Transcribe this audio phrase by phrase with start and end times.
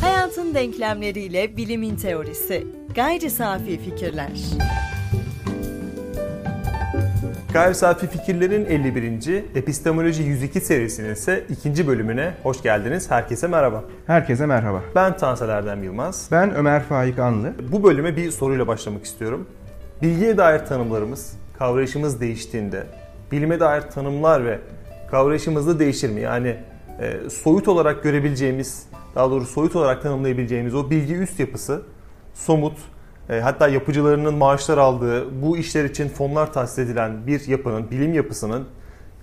[0.00, 2.66] Hayatın denklemleriyle bilimin teorisi.
[2.94, 4.30] Gayri safi fikirler.
[7.52, 9.44] Gayri Safi Fikirlerin 51.
[9.54, 13.10] Epistemoloji 102 serisinin ise ikinci bölümüne hoş geldiniz.
[13.10, 13.84] Herkese merhaba.
[14.06, 14.82] Herkese merhaba.
[14.94, 16.28] Ben Tansel Erdem Yılmaz.
[16.32, 17.52] Ben Ömer Faik Anlı.
[17.72, 19.48] Bu bölüme bir soruyla başlamak istiyorum.
[20.02, 22.86] Bilgiye dair tanımlarımız, kavrayışımız değiştiğinde
[23.32, 24.58] bilime dair tanımlar ve
[25.14, 26.20] kavrayışımız da değişir mi?
[26.20, 26.56] Yani
[27.00, 31.82] e, soyut olarak görebileceğimiz, daha doğrusu soyut olarak tanımlayabileceğimiz o bilgi üst yapısı
[32.34, 32.78] somut,
[33.30, 38.64] e, hatta yapıcılarının maaşlar aldığı, bu işler için fonlar tahsis edilen bir yapının, bilim yapısının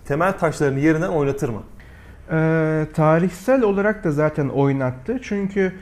[0.05, 1.64] temel taşlarını yerinden oynatır mı?
[2.31, 5.20] Ee, tarihsel olarak da zaten oynattı.
[5.22, 5.73] Çünkü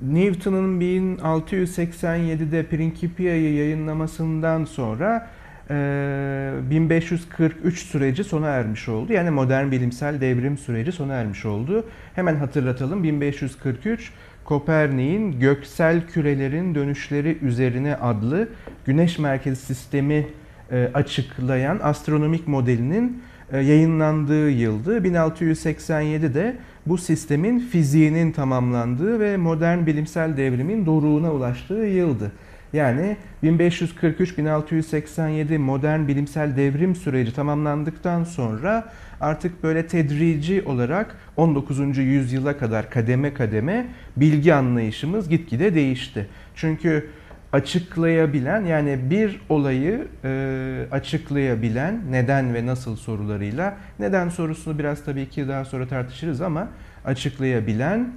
[0.00, 5.35] Newton'un 1687'de Principia'yı yayınlamasından sonra e,
[5.70, 9.12] 1543 süreci sona ermiş oldu.
[9.12, 11.84] Yani modern bilimsel devrim süreci sona ermiş oldu.
[12.14, 14.12] Hemen hatırlatalım 1543
[14.44, 18.48] Kopernik'in göksel kürelerin dönüşleri üzerine adlı
[18.84, 20.26] güneş merkezi sistemi
[20.72, 24.98] e, açıklayan astronomik modelinin e, yayınlandığı yıldı.
[24.98, 32.32] 1687'de bu sistemin fiziğinin tamamlandığı ve modern bilimsel devrimin doruğuna ulaştığı yıldı.
[32.72, 41.98] Yani 1543-1687 modern bilimsel devrim süreci tamamlandıktan sonra artık böyle tedrici olarak 19.
[41.98, 46.28] yüzyıla kadar kademe kademe bilgi anlayışımız gitgide değişti.
[46.54, 47.06] Çünkü
[47.52, 55.48] açıklayabilen yani bir olayı e, açıklayabilen neden ve nasıl sorularıyla neden sorusunu biraz tabii ki
[55.48, 56.68] daha sonra tartışırız ama
[57.04, 58.12] açıklayabilen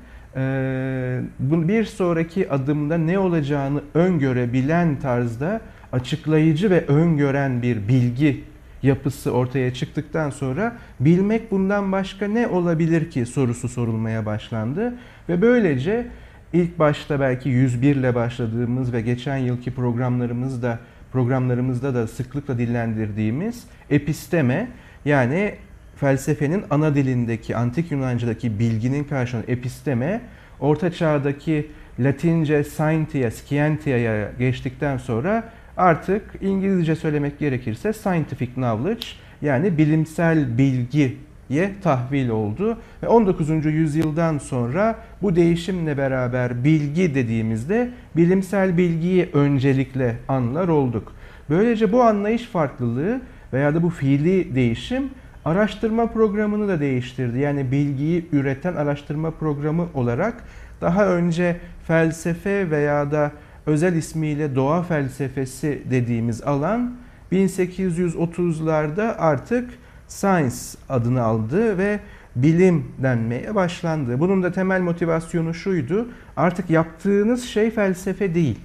[1.40, 8.44] bir sonraki adımda ne olacağını öngörebilen tarzda açıklayıcı ve öngören bir bilgi
[8.84, 14.94] yapısı ortaya çıktıktan sonra bilmek bundan başka ne olabilir ki sorusu sorulmaya başlandı.
[15.30, 16.08] Ve böylece
[16.54, 20.80] ilk başta belki 101 ile başladığımız ve geçen yılki programlarımızda
[21.12, 24.68] programlarımızda da sıklıkla dillendirdiğimiz episteme
[25.06, 25.56] yani
[25.99, 30.21] felsefenin ana dilindeki antik Yunanca'daki bilginin karşılığı episteme
[30.60, 31.67] orta çağdaki
[31.99, 39.05] Latince scientia, scientia'ya geçtikten sonra artık İngilizce söylemek gerekirse scientific knowledge
[39.42, 42.77] yani bilimsel bilgiye tahvil oldu.
[43.04, 43.65] Ve 19.
[43.65, 51.14] yüzyıldan sonra bu değişimle beraber bilgi dediğimizde bilimsel bilgiyi öncelikle anlar olduk.
[51.49, 53.21] Böylece bu anlayış farklılığı
[53.54, 55.09] veya da bu fiili değişim
[55.45, 57.39] araştırma programını da değiştirdi.
[57.39, 60.44] Yani bilgiyi üreten araştırma programı olarak
[60.82, 61.58] daha önce
[61.88, 63.32] felsefe veya da
[63.66, 66.95] özel ismiyle doğa felsefesi dediğimiz alan
[67.32, 69.70] 1830'larda artık
[70.08, 70.55] science
[70.89, 72.00] adını aldı ve
[72.36, 74.20] bilim denmeye başlandı.
[74.20, 76.08] Bunun da temel motivasyonu şuydu.
[76.38, 78.60] Artık yaptığınız şey felsefe değil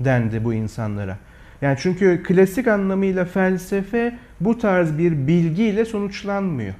[0.00, 1.18] dendi bu insanlara.
[1.62, 6.74] Yani çünkü klasik anlamıyla felsefe bu tarz bir bilgiyle sonuçlanmıyor.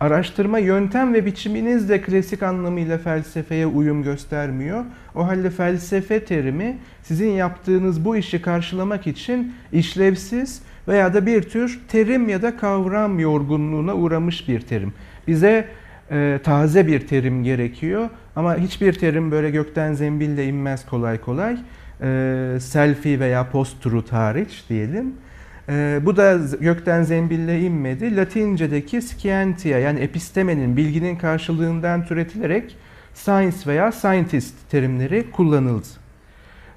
[0.00, 4.84] Araştırma yöntem ve biçiminiz de klasik anlamıyla felsefeye uyum göstermiyor.
[5.14, 11.80] O halde felsefe terimi sizin yaptığınız bu işi karşılamak için işlevsiz veya da bir tür
[11.88, 14.92] terim ya da kavram yorgunluğuna uğramış bir terim.
[15.28, 15.68] Bize
[16.10, 21.56] e, taze bir terim gerekiyor ama hiçbir terim böyle gökten zembille inmez kolay kolay.
[22.02, 25.14] E, selfie veya post-truth hariç diyelim.
[25.68, 28.16] E, bu da gökten zembille inmedi.
[28.16, 32.76] Latince'deki scientia yani epistemenin, bilginin karşılığından türetilerek
[33.14, 35.86] science veya scientist terimleri kullanıldı.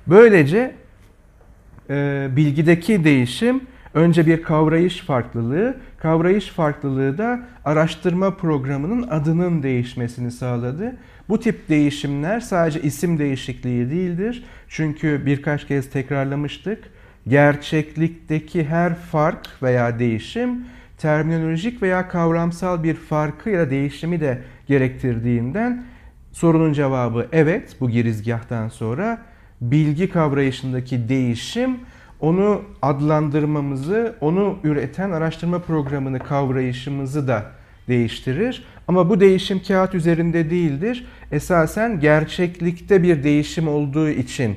[0.08, 0.76] Böylece
[1.90, 3.62] e, bilgideki değişim
[3.94, 10.96] önce bir kavrayış farklılığı, kavrayış farklılığı da araştırma programının adının değişmesini sağladı.
[11.30, 14.44] Bu tip değişimler sadece isim değişikliği değildir.
[14.68, 16.84] Çünkü birkaç kez tekrarlamıştık
[17.28, 20.66] gerçeklikteki her fark veya değişim
[20.98, 25.84] terminolojik veya kavramsal bir farkı ya da değişimi de gerektirdiğinden
[26.32, 29.22] sorunun cevabı evet bu girizgahtan sonra
[29.62, 31.80] bilgi kavrayışındaki değişim
[32.20, 37.52] onu adlandırmamızı, onu üreten araştırma programını kavrayışımızı da
[37.88, 38.64] değiştirir.
[38.88, 41.06] Ama bu değişim kağıt üzerinde değildir.
[41.32, 44.56] Esasen gerçeklikte bir değişim olduğu için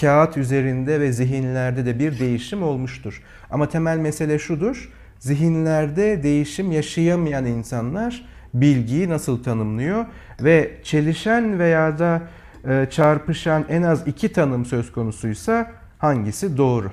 [0.00, 3.22] kağıt üzerinde ve zihinlerde de bir değişim olmuştur.
[3.50, 4.92] Ama temel mesele şudur.
[5.18, 10.06] Zihinlerde değişim yaşayamayan insanlar bilgiyi nasıl tanımlıyor
[10.40, 12.22] ve çelişen veya da
[12.68, 16.90] e, çarpışan en az iki tanım söz konusuysa hangisi doğru?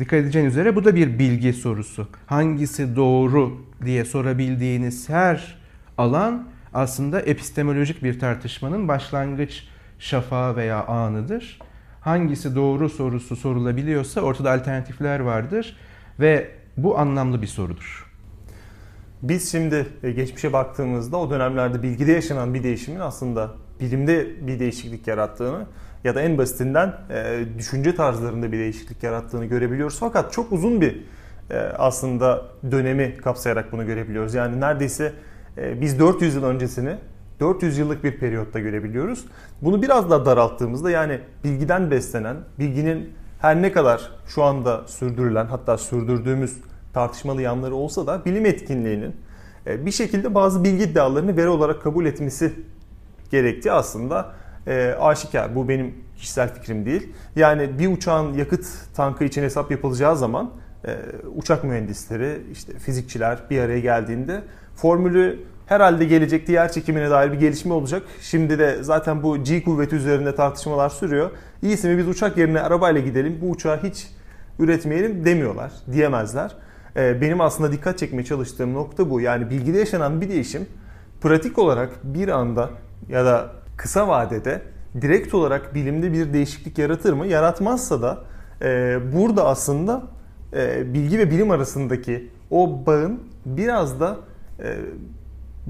[0.00, 2.08] Dikkat edeceğiniz üzere bu da bir bilgi sorusu.
[2.26, 5.58] Hangisi doğru diye sorabildiğiniz her
[5.98, 9.64] alan aslında epistemolojik bir tartışmanın başlangıç
[9.98, 11.58] şafağı veya anıdır.
[12.08, 15.76] Hangisi doğru sorusu sorulabiliyorsa ortada alternatifler vardır
[16.20, 18.12] ve bu anlamlı bir sorudur.
[19.22, 23.50] Biz şimdi e, geçmişe baktığımızda o dönemlerde bilgide yaşanan bir değişimin aslında
[23.80, 25.66] bilimde bir değişiklik yarattığını
[26.04, 29.96] ya da en basitinden e, düşünce tarzlarında bir değişiklik yarattığını görebiliyoruz.
[30.00, 31.04] Fakat çok uzun bir
[31.50, 34.34] e, aslında dönemi kapsayarak bunu görebiliyoruz.
[34.34, 35.12] Yani neredeyse
[35.56, 36.96] biz 400 yıl öncesini
[37.40, 39.24] 400 yıllık bir periyotta görebiliyoruz.
[39.62, 45.78] Bunu biraz daha daralttığımızda yani bilgiden beslenen, bilginin her ne kadar şu anda sürdürülen hatta
[45.78, 46.56] sürdürdüğümüz
[46.92, 49.16] tartışmalı yanları olsa da bilim etkinliğinin
[49.66, 52.52] e, bir şekilde bazı bilgi iddialarını veri olarak kabul etmesi
[53.30, 54.32] gerektiği aslında
[54.66, 55.54] e, aşikar.
[55.54, 57.12] Bu benim kişisel fikrim değil.
[57.36, 60.50] Yani bir uçağın yakıt tankı için hesap yapılacağı zaman
[60.86, 60.96] e,
[61.36, 64.42] uçak mühendisleri, işte fizikçiler bir araya geldiğinde
[64.76, 68.02] formülü herhalde gelecekte yer çekimine dair bir gelişme olacak.
[68.20, 71.30] Şimdi de zaten bu G kuvveti üzerinde tartışmalar sürüyor.
[71.62, 74.08] İyisi mi biz uçak yerine arabayla gidelim, bu uçağı hiç
[74.58, 76.56] üretmeyelim demiyorlar, diyemezler.
[76.96, 79.20] Ee, benim aslında dikkat çekmeye çalıştığım nokta bu.
[79.20, 80.66] Yani bilgide yaşanan bir değişim
[81.20, 82.70] pratik olarak bir anda
[83.08, 84.62] ya da kısa vadede
[85.00, 87.26] direkt olarak bilimde bir değişiklik yaratır mı?
[87.26, 88.24] Yaratmazsa da
[88.62, 90.02] e, burada aslında
[90.52, 94.16] e, bilgi ve bilim arasındaki o bağın biraz da
[94.60, 94.76] e,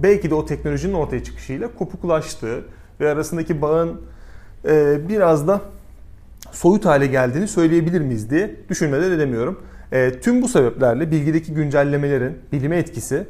[0.02, 2.64] belki de o teknolojinin ortaya çıkışıyla kopuklaştığı
[3.00, 4.00] ve arasındaki bağın
[4.64, 5.60] e, biraz da
[6.52, 9.60] soyut hale geldiğini söyleyebilir miyiz diye düşünmeden edemiyorum.
[9.92, 13.26] E, tüm bu sebeplerle bilgideki güncellemelerin bilime etkisi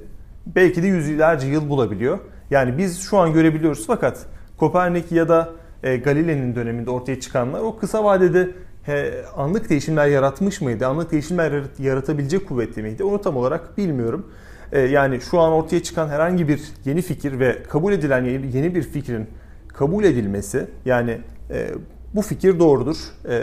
[0.47, 2.19] belki de yüzlerce yıl bulabiliyor.
[2.51, 4.27] Yani biz şu an görebiliyoruz fakat
[4.57, 5.49] Kopernik ya da
[5.83, 8.51] e, Galile'nin döneminde ortaya çıkanlar o kısa vadede
[8.83, 10.87] he, anlık değişimler yaratmış mıydı?
[10.87, 13.05] Anlık değişimler yaratabilecek kuvvetli miydi?
[13.05, 14.27] Onu tam olarak bilmiyorum.
[14.73, 18.75] E, yani şu an ortaya çıkan herhangi bir yeni fikir ve kabul edilen yeni, yeni
[18.75, 19.27] bir fikrin
[19.69, 21.19] kabul edilmesi yani
[21.51, 21.69] e,
[22.15, 22.97] bu fikir doğrudur.
[23.29, 23.43] E,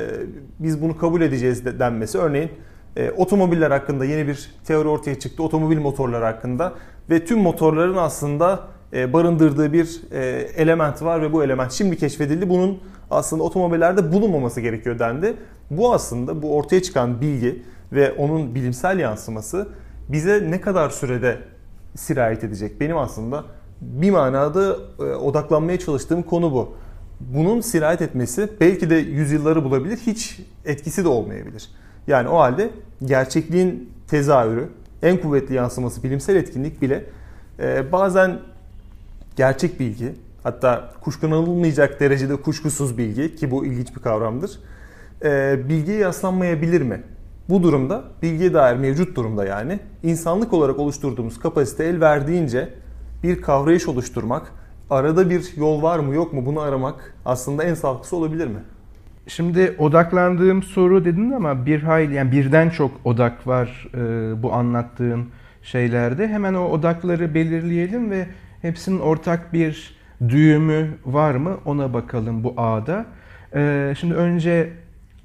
[0.60, 2.50] biz bunu kabul edeceğiz denmesi örneğin
[2.98, 5.44] e, otomobiller hakkında yeni bir teori ortaya çıktı.
[5.44, 6.74] Otomobil motorları hakkında
[7.10, 8.60] ve tüm motorların aslında
[8.94, 10.22] e, barındırdığı bir e,
[10.56, 12.50] element var ve bu element şimdi keşfedildi.
[12.50, 12.80] Bunun
[13.12, 15.33] aslında otomobillerde bulunmaması gerekiyor dendi.
[15.72, 19.68] Bu aslında bu ortaya çıkan bilgi ve onun bilimsel yansıması
[20.10, 21.38] bize ne kadar sürede
[21.96, 22.81] sirayet edecek?
[22.81, 23.44] Benim aslında
[23.81, 26.75] bir manada e, odaklanmaya çalıştığım konu bu.
[27.19, 31.69] Bunun sirayet etmesi belki de yüzyılları bulabilir, hiç etkisi de olmayabilir.
[32.07, 32.69] Yani o halde
[33.06, 34.69] gerçekliğin tezahürü,
[35.02, 37.04] en kuvvetli yansıması bilimsel etkinlik bile
[37.60, 38.40] e, bazen
[39.36, 40.13] gerçek bilgi,
[40.44, 44.60] hatta kuşkulanılmayacak derecede kuşkusuz bilgi ki bu ilginç bir kavramdır.
[45.24, 47.04] E, bilgiye yaslanmayabilir mi?
[47.50, 52.70] Bu durumda bilgiye dair mevcut durumda yani insanlık olarak oluşturduğumuz kapasite el verdiğince
[53.24, 54.52] bir kavrayış oluşturmak,
[54.90, 58.60] arada bir yol var mı yok mu bunu aramak aslında en sağlıklısı olabilir mi?
[59.28, 65.26] Şimdi odaklandığım soru dedin ama bir hayli yani birden çok odak var e, bu anlattığın
[65.64, 66.28] şeylerde.
[66.28, 68.28] Hemen o odakları belirleyelim ve
[68.62, 69.96] hepsinin ortak bir
[70.30, 73.06] düğümü var mı ona bakalım bu ağda.
[73.56, 74.74] E, şimdi önce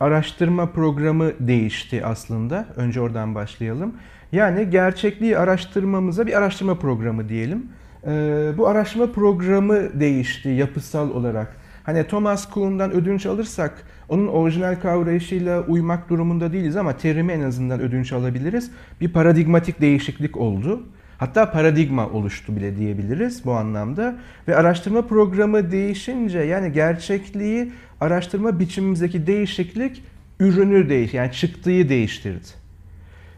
[0.00, 2.67] araştırma programı değişti aslında.
[2.76, 3.94] Önce oradan başlayalım.
[4.32, 7.67] Yani gerçekliği araştırmamıza bir araştırma programı diyelim.
[8.06, 8.11] E,
[8.58, 11.57] bu araştırma programı değişti yapısal olarak.
[11.85, 17.80] Hani Thomas Kuhn'dan ödünç alırsak onun orijinal kavrayışıyla uymak durumunda değiliz ama terimi en azından
[17.80, 18.71] ödünç alabiliriz.
[19.00, 20.83] Bir paradigmatik değişiklik oldu.
[21.21, 24.17] Hatta paradigma oluştu bile diyebiliriz bu anlamda.
[24.49, 30.03] Ve araştırma programı değişince yani gerçekliği araştırma biçimimizdeki değişiklik
[30.41, 32.47] ürünü değiş yani çıktığı değiştirdi.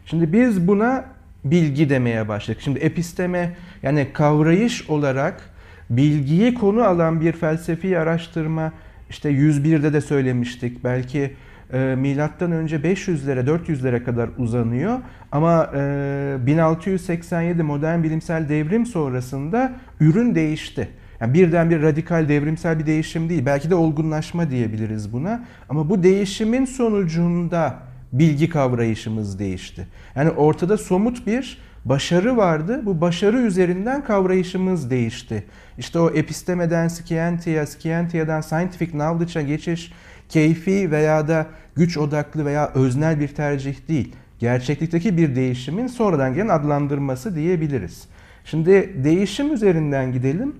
[0.05, 1.05] Şimdi biz buna
[1.45, 2.61] bilgi demeye başladık.
[2.63, 5.49] Şimdi episteme yani kavrayış olarak
[5.89, 8.71] bilgiyi konu alan bir felsefi araştırma
[9.09, 10.83] işte 101'de de söylemiştik.
[10.83, 11.33] Belki
[11.73, 14.99] e, milattan önce 500'lere 400'lere kadar uzanıyor
[15.31, 20.89] ama e, 1687 modern bilimsel devrim sonrasında ürün değişti.
[21.21, 23.45] Yani birden bir radikal devrimsel bir değişim değil.
[23.45, 25.45] Belki de olgunlaşma diyebiliriz buna.
[25.69, 27.79] Ama bu değişimin sonucunda
[28.13, 29.87] bilgi kavrayışımız değişti.
[30.15, 32.81] Yani ortada somut bir başarı vardı.
[32.85, 35.43] Bu başarı üzerinden kavrayışımız değişti.
[35.77, 39.91] İşte o epistemeden scientia, scientia'dan scientific knowledge'a geçiş
[40.33, 44.15] keyfi veya da güç odaklı veya öznel bir tercih değil.
[44.39, 48.07] Gerçeklikteki bir değişimin sonradan gelen adlandırması diyebiliriz.
[48.45, 50.55] Şimdi değişim üzerinden gidelim.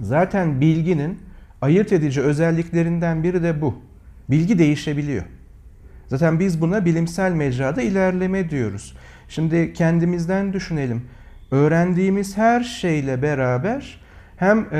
[0.00, 1.18] Zaten bilginin
[1.62, 3.74] ayırt edici özelliklerinden biri de bu.
[4.30, 5.24] Bilgi değişebiliyor.
[6.06, 8.96] Zaten biz buna bilimsel mecrada ilerleme diyoruz.
[9.28, 11.02] Şimdi kendimizden düşünelim.
[11.50, 14.00] öğrendiğimiz her şeyle beraber
[14.36, 14.78] hem e,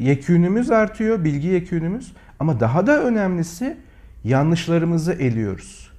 [0.00, 3.76] yekünümüz artıyor, bilgi yekünümüz ama daha da önemlisi
[4.24, 5.90] yanlışlarımızı eliyoruz.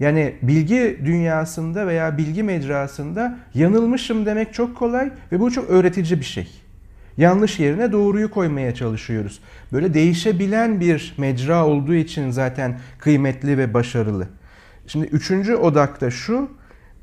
[0.00, 6.24] Yani bilgi dünyasında veya bilgi mecrasında yanılmışım demek çok kolay ve bu çok öğretici bir
[6.24, 6.48] şey.
[7.16, 9.40] Yanlış yerine doğruyu koymaya çalışıyoruz.
[9.72, 14.28] Böyle değişebilen bir mecra olduğu için zaten kıymetli ve başarılı.
[14.86, 16.50] Şimdi üçüncü odakta şu,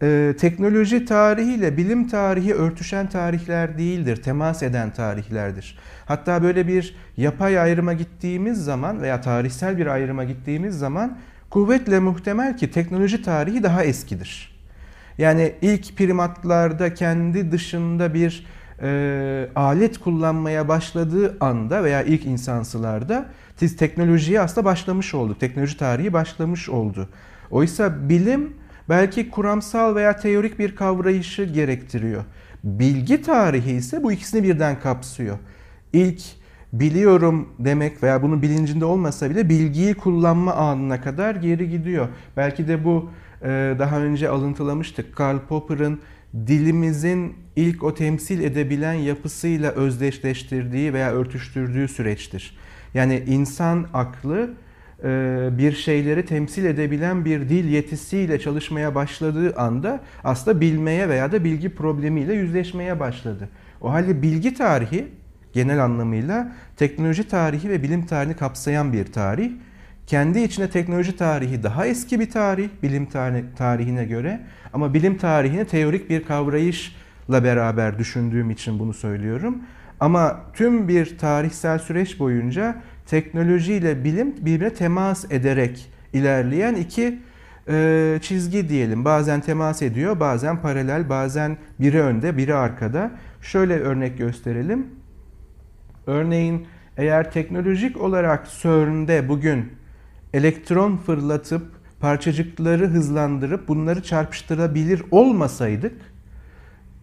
[0.02, 5.78] e, teknoloji tarihiyle bilim tarihi örtüşen tarihler değildir, temas eden tarihlerdir.
[6.06, 11.18] Hatta böyle bir yapay ayrıma gittiğimiz zaman veya tarihsel bir ayrıma gittiğimiz zaman
[11.50, 14.56] kuvvetle muhtemel ki teknoloji tarihi daha eskidir.
[15.18, 18.46] Yani ilk primatlarda kendi dışında bir
[18.82, 23.26] e, alet kullanmaya başladığı anda veya ilk insansılarda
[23.58, 25.40] siz teknolojiye aslında başlamış olduk.
[25.40, 27.10] Teknoloji tarihi başlamış oldu.
[27.52, 28.54] Oysa bilim
[28.90, 32.24] belki kuramsal veya teorik bir kavrayışı gerektiriyor.
[32.64, 35.38] Bilgi tarihi ise bu ikisini birden kapsıyor.
[35.94, 36.22] İlk
[36.74, 42.08] biliyorum demek veya bunun bilincinde olmasa bile bilgiyi kullanma anına kadar geri gidiyor.
[42.38, 43.10] Belki de bu
[43.42, 45.16] e, daha önce alıntılamıştık.
[45.16, 46.00] Karl Popper'ın
[46.48, 52.58] dilimizin ilk o temsil edebilen yapısıyla özdeşleştirdiği veya örtüştürdüğü süreçtir.
[52.94, 54.54] Yani insan aklı
[55.58, 61.76] bir şeyleri temsil edebilen bir dil yetisiyle çalışmaya başladığı anda aslında bilmeye veya da bilgi
[61.76, 63.50] problemiyle yüzleşmeye başladı.
[63.82, 65.08] O halde bilgi tarihi
[65.54, 69.52] genel anlamıyla teknoloji tarihi ve bilim tarihini kapsayan bir tarih.
[70.08, 73.08] Kendi içinde teknoloji tarihi daha eski bir tarih bilim
[73.56, 74.42] tarihine göre
[74.74, 79.58] ama bilim tarihini teorik bir kavrayışla beraber düşündüğüm için bunu söylüyorum.
[80.00, 87.20] Ama tüm bir tarihsel süreç boyunca teknoloji ile bilim birbirine temas ederek ilerleyen iki
[87.68, 89.06] e, çizgi diyelim.
[89.06, 93.12] Bazen temas ediyor, bazen paralel, bazen biri önde, biri arkada.
[93.42, 94.88] Şöyle örnek gösterelim.
[96.08, 99.74] Örneğin eğer teknolojik olarak CERN'de bugün
[100.34, 101.64] elektron fırlatıp
[102.00, 105.94] parçacıkları hızlandırıp bunları çarpıştırabilir olmasaydık,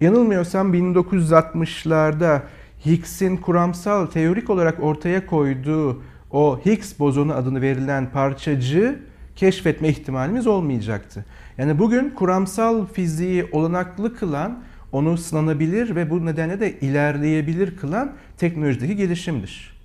[0.01, 2.41] yanılmıyorsam 1960'larda
[2.87, 8.99] Higgs'in kuramsal teorik olarak ortaya koyduğu o Higgs bozonu adını verilen parçacığı
[9.37, 11.25] keşfetme ihtimalimiz olmayacaktı.
[11.59, 14.63] Yani bugün kuramsal fiziği olanaklı kılan,
[14.93, 19.77] onu sınanabilir ve bu nedenle de ilerleyebilir kılan teknolojideki gelişimdir.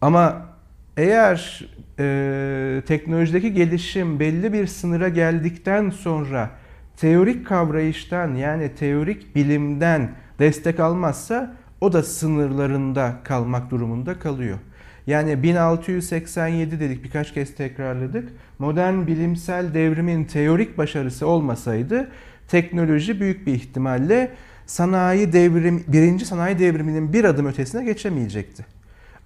[0.00, 0.46] Ama
[0.96, 1.68] eğer
[1.98, 6.50] e, teknolojideki gelişim belli bir sınıra geldikten sonra
[6.96, 14.58] teorik kavrayıştan yani teorik bilimden destek almazsa o da sınırlarında kalmak durumunda kalıyor.
[15.06, 18.28] Yani 1687 dedik birkaç kez tekrarladık.
[18.58, 22.08] Modern bilimsel devrimin teorik başarısı olmasaydı
[22.48, 24.30] teknoloji büyük bir ihtimalle
[24.66, 28.66] sanayi devrim, birinci sanayi devriminin bir adım ötesine geçemeyecekti.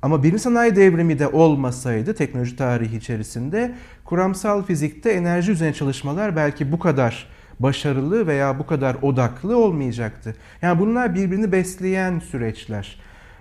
[0.02, 6.72] Ama birinci sanayi devrimi de olmasaydı teknoloji tarihi içerisinde kuramsal fizikte enerji üzerine çalışmalar belki
[6.72, 7.28] bu kadar
[7.60, 10.36] başarılı veya bu kadar odaklı olmayacaktı.
[10.62, 12.96] Yani bunlar birbirini besleyen süreçler.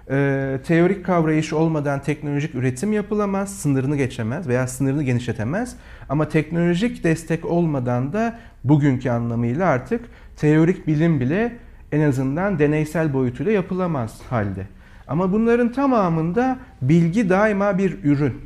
[0.09, 5.75] Ee, teorik kavrayış olmadan teknolojik üretim yapılamaz, sınırını geçemez veya sınırını genişletemez.
[6.09, 10.05] Ama teknolojik destek olmadan da bugünkü anlamıyla artık
[10.37, 11.57] teorik bilim bile
[11.91, 14.67] en azından deneysel boyutuyla yapılamaz halde.
[15.07, 18.41] Ama bunların tamamında bilgi daima bir ürün.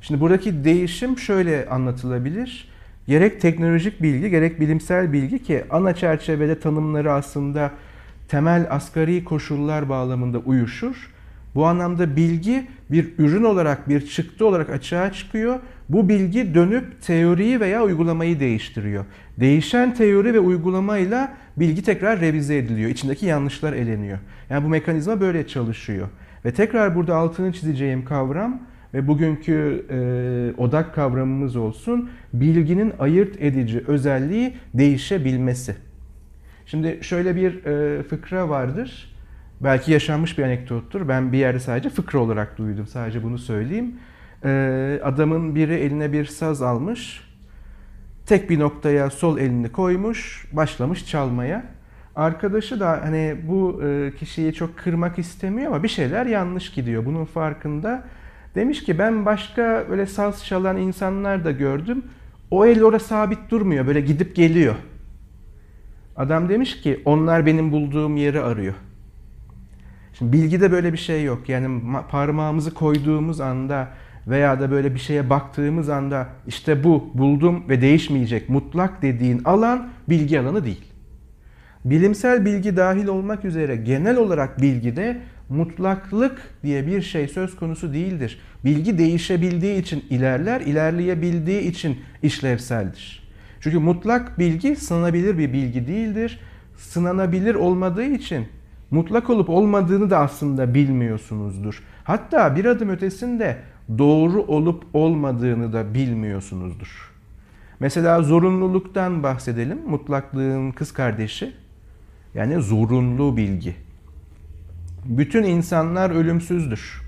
[0.00, 2.73] Şimdi buradaki değişim şöyle anlatılabilir.
[3.06, 7.70] Gerek teknolojik bilgi gerek bilimsel bilgi ki ana çerçevede tanımları aslında
[8.28, 11.10] temel asgari koşullar bağlamında uyuşur.
[11.54, 15.60] Bu anlamda bilgi bir ürün olarak, bir çıktı olarak açığa çıkıyor.
[15.88, 19.04] Bu bilgi dönüp teoriyi veya uygulamayı değiştiriyor.
[19.40, 22.90] Değişen teori ve uygulamayla bilgi tekrar revize ediliyor.
[22.90, 24.18] İçindeki yanlışlar eleniyor.
[24.50, 26.08] Yani bu mekanizma böyle çalışıyor.
[26.44, 28.60] Ve tekrar burada altını çizeceğim kavram
[28.94, 35.76] ve bugünkü e, odak kavramımız olsun bilginin ayırt edici özelliği değişebilmesi.
[36.66, 39.14] Şimdi şöyle bir e, fıkra vardır.
[39.60, 41.08] Belki yaşanmış bir anekdottur.
[41.08, 42.86] Ben bir yerde sadece fıkra olarak duydum.
[42.86, 43.94] Sadece bunu söyleyeyim.
[44.44, 47.20] E, adamın biri eline bir saz almış.
[48.26, 50.46] Tek bir noktaya sol elini koymuş.
[50.52, 51.64] Başlamış çalmaya.
[52.16, 57.06] Arkadaşı da hani bu e, kişiyi çok kırmak istemiyor ama bir şeyler yanlış gidiyor.
[57.06, 58.04] Bunun farkında.
[58.54, 62.04] Demiş ki ben başka böyle saz çalan insanlar da gördüm.
[62.50, 63.86] O el orada sabit durmuyor.
[63.86, 64.74] Böyle gidip geliyor.
[66.16, 68.74] Adam demiş ki onlar benim bulduğum yeri arıyor.
[70.18, 71.48] Şimdi bilgide böyle bir şey yok.
[71.48, 73.88] Yani parmağımızı koyduğumuz anda
[74.26, 79.88] veya da böyle bir şeye baktığımız anda işte bu buldum ve değişmeyecek mutlak dediğin alan
[80.08, 80.84] bilgi alanı değil.
[81.84, 88.38] Bilimsel bilgi dahil olmak üzere genel olarak bilgide mutlaklık diye bir şey söz konusu değildir.
[88.64, 93.28] Bilgi değişebildiği için ilerler, ilerleyebildiği için işlevseldir.
[93.60, 96.40] Çünkü mutlak bilgi sınanabilir bir bilgi değildir.
[96.76, 98.46] Sınanabilir olmadığı için
[98.90, 101.82] mutlak olup olmadığını da aslında bilmiyorsunuzdur.
[102.04, 103.58] Hatta bir adım ötesinde
[103.98, 107.12] doğru olup olmadığını da bilmiyorsunuzdur.
[107.80, 109.78] Mesela zorunluluktan bahsedelim.
[109.86, 111.52] Mutlaklığın kız kardeşi.
[112.34, 113.83] Yani zorunlu bilgi.
[115.04, 117.02] Bütün insanlar ölümsüzdür.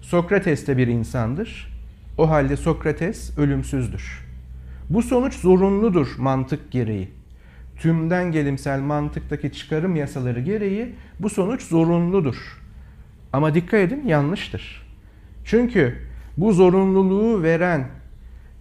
[0.00, 1.78] Sokrates de bir insandır.
[2.18, 4.24] O halde Sokrates ölümsüzdür.
[4.90, 7.10] Bu sonuç zorunludur mantık gereği.
[7.76, 12.36] Tümden gelimsel mantıktaki çıkarım yasaları gereği bu sonuç zorunludur.
[13.32, 14.86] Ama dikkat edin yanlıştır.
[15.44, 15.98] Çünkü
[16.36, 17.88] bu zorunluluğu veren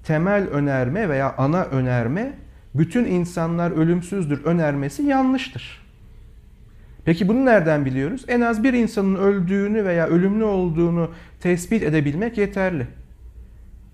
[0.04, 2.34] temel önerme veya ana önerme
[2.76, 5.87] bütün insanlar ölümsüzdür önermesi yanlıştır.
[7.08, 8.26] Peki bunu nereden biliyoruz?
[8.28, 12.88] En az bir insanın öldüğünü veya ölümlü olduğunu tespit edebilmek yeterli.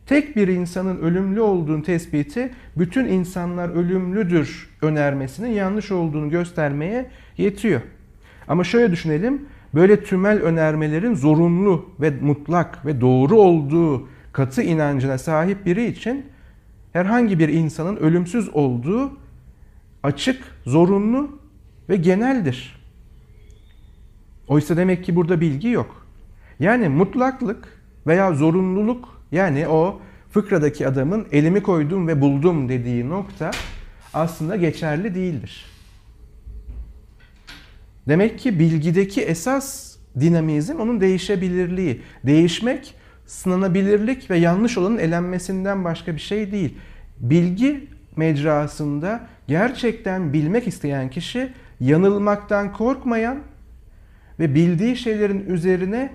[0.05, 7.81] Tek bir insanın ölümlü olduğunu tespiti bütün insanlar ölümlüdür önermesinin yanlış olduğunu göstermeye yetiyor.
[8.47, 9.45] Ama şöyle düşünelim.
[9.75, 16.25] Böyle tümel önermelerin zorunlu ve mutlak ve doğru olduğu katı inancına sahip biri için
[16.93, 19.11] herhangi bir insanın ölümsüz olduğu
[20.03, 21.39] açık, zorunlu
[21.89, 22.82] ve geneldir.
[24.53, 26.07] Oysa demek ki burada bilgi yok.
[26.59, 33.51] Yani mutlaklık veya zorunluluk yani o fıkradaki adamın elimi koydum ve buldum dediği nokta
[34.13, 35.65] aslında geçerli değildir.
[38.07, 42.01] Demek ki bilgideki esas dinamizm onun değişebilirliği.
[42.23, 42.95] Değişmek
[43.25, 46.77] sınanabilirlik ve yanlış olanın elenmesinden başka bir şey değil.
[47.19, 53.52] Bilgi mecrasında gerçekten bilmek isteyen kişi yanılmaktan korkmayan
[54.39, 56.11] ve bildiği şeylerin üzerine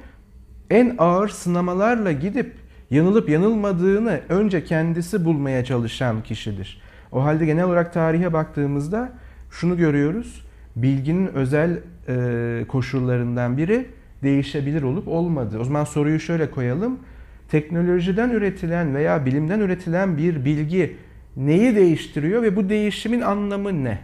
[0.70, 2.52] en ağır sınamalarla gidip
[2.90, 6.80] yanılıp yanılmadığını önce kendisi bulmaya çalışan kişidir.
[7.12, 9.12] O halde genel olarak tarihe baktığımızda
[9.50, 10.44] şunu görüyoruz.
[10.76, 13.86] Bilginin özel e, koşullarından biri
[14.22, 15.58] değişebilir olup olmadığı.
[15.58, 16.98] O zaman soruyu şöyle koyalım.
[17.50, 20.96] Teknolojiden üretilen veya bilimden üretilen bir bilgi
[21.36, 23.98] neyi değiştiriyor ve bu değişimin anlamı ne?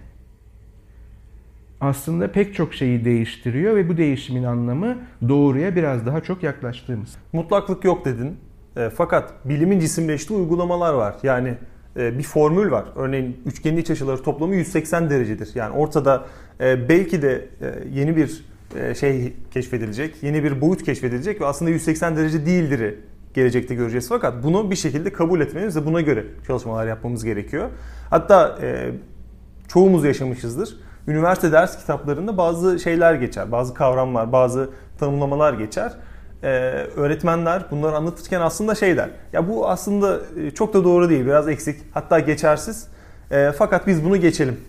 [1.84, 4.96] Aslında pek çok şeyi değiştiriyor ve bu değişimin anlamı
[5.28, 7.16] doğruya biraz daha çok yaklaştığımız.
[7.32, 8.36] Mutlaklık yok dedin.
[8.76, 11.14] E, fakat bilimin cisimleştiği uygulamalar var.
[11.22, 11.54] Yani
[11.96, 12.84] e, bir formül var.
[12.96, 15.50] Örneğin üçgenin iç açıları toplamı 180 derecedir.
[15.54, 16.24] Yani ortada
[16.60, 18.44] e, belki de e, yeni bir
[18.78, 22.94] e, şey keşfedilecek, yeni bir boyut keşfedilecek ve aslında 180 derece değildir
[23.34, 24.08] gelecekte göreceğiz.
[24.08, 27.70] Fakat bunu bir şekilde kabul etmemiz ve buna göre çalışmalar yapmamız gerekiyor.
[28.10, 28.90] Hatta e,
[29.68, 30.83] çoğumuz yaşamışızdır.
[31.08, 35.92] Üniversite ders kitaplarında bazı şeyler geçer, bazı kavramlar, bazı tanımlamalar geçer.
[36.42, 36.48] Ee,
[36.96, 39.10] öğretmenler bunları anlatırken aslında şey der.
[39.32, 42.88] Ya bu aslında e, çok da doğru değil, biraz eksik, hatta geçersiz.
[43.30, 44.60] E, fakat biz bunu geçelim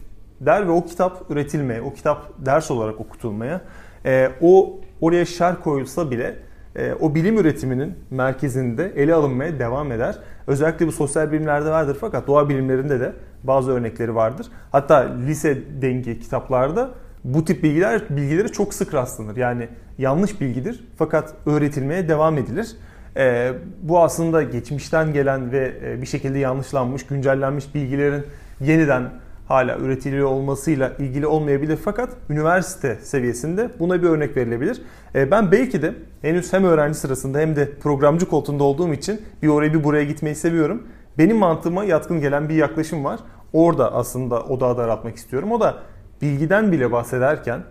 [0.42, 3.62] der ve o kitap üretilmeye, o kitap ders olarak okutulmaya,
[4.06, 6.36] e, o oraya şer koyulsa bile
[7.00, 10.16] o bilim üretiminin merkezinde ele alınmaya devam eder.
[10.48, 14.48] Özellikle bu sosyal bilimlerde vardır fakat doğa bilimlerinde de bazı örnekleri vardır.
[14.72, 16.92] Hatta lise dengi kitaplarda
[17.24, 19.38] bu tip bilgiler bilgileri çok sık rastlanır.
[19.38, 22.76] Yani yanlış bilgidir fakat öğretilmeye devam edilir.
[23.18, 28.24] E, bu aslında geçmişten gelen ve e, bir şekilde yanlışlanmış, güncellenmiş bilgilerin
[28.60, 29.10] yeniden
[29.48, 34.82] hala üretiliyor olmasıyla ilgili olmayabilir fakat üniversite seviyesinde buna bir örnek verilebilir.
[35.16, 39.48] E, ben belki de henüz hem öğrenci sırasında hem de programcı koltuğunda olduğum için bir
[39.48, 40.84] oraya bir buraya gitmeyi seviyorum.
[41.18, 43.20] Benim mantığıma yatkın gelen bir yaklaşım var.
[43.54, 45.52] Orada aslında odağı daraltmak istiyorum.
[45.52, 45.78] O da
[46.22, 47.64] bilgiden bile bahsederken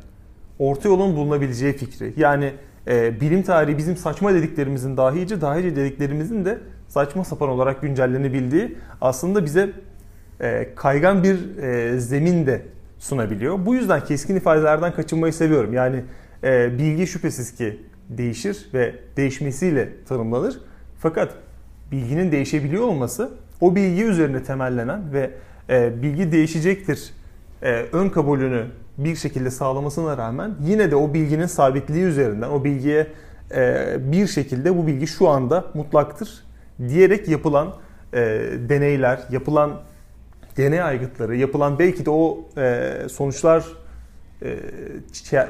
[0.59, 2.15] orta yolun bulunabileceği fikri.
[2.17, 2.53] Yani
[2.89, 6.59] e, bilim tarihi bizim saçma dediklerimizin dahice, dahice dediklerimizin de
[6.89, 9.73] saçma sapan olarak güncellenebildiği aslında bize
[10.41, 12.63] e, kaygan bir e, zemin de
[12.99, 13.67] sunabiliyor.
[13.67, 15.73] Bu yüzden keskin ifadelerden kaçınmayı seviyorum.
[15.73, 16.05] Yani
[16.45, 20.61] e, bilgi şüphesiz ki değişir ve değişmesiyle tanımlanır.
[20.99, 21.35] Fakat
[21.93, 25.31] bilginin değişebiliyor olması o bilgi üzerine temellenen ve
[26.03, 27.15] bilgi değişecektir
[27.93, 28.65] ön kabulünü
[28.99, 33.07] bir şekilde sağlamasına rağmen yine de o bilginin sabitliği üzerinden o bilgiye
[33.99, 36.45] bir şekilde bu bilgi şu anda mutlaktır
[36.89, 37.75] diyerek yapılan
[38.69, 39.81] deneyler, yapılan
[40.57, 43.65] DNA aygıtları yapılan belki de o e, sonuçlar
[44.43, 44.59] e,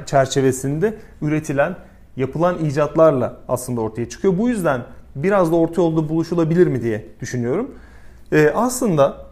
[0.07, 1.77] çerçevesinde üretilen
[2.17, 4.39] yapılan icatlarla aslında ortaya çıkıyor.
[4.39, 4.83] Bu yüzden
[5.17, 7.75] biraz da orta yolda buluşulabilir mi diye düşünüyorum.
[8.33, 9.27] E, aslında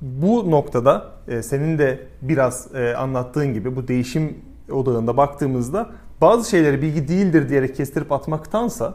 [0.00, 4.38] bu noktada e, senin de biraz e, anlattığın gibi bu değişim
[4.72, 8.94] odağında baktığımızda bazı şeyleri bilgi değildir diyerek kestirip atmaktansa